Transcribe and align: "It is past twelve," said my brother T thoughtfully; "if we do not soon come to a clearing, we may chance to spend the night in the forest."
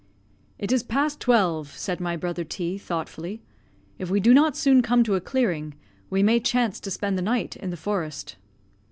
"It 0.57 0.71
is 0.71 0.81
past 0.81 1.19
twelve," 1.19 1.77
said 1.77 1.99
my 1.99 2.17
brother 2.17 2.43
T 2.43 2.79
thoughtfully; 2.79 3.43
"if 3.99 4.09
we 4.09 4.19
do 4.19 4.33
not 4.33 4.57
soon 4.57 4.81
come 4.81 5.03
to 5.03 5.13
a 5.13 5.21
clearing, 5.21 5.75
we 6.09 6.23
may 6.23 6.39
chance 6.39 6.79
to 6.79 6.89
spend 6.89 7.19
the 7.19 7.21
night 7.21 7.55
in 7.57 7.69
the 7.69 7.77
forest." 7.77 8.35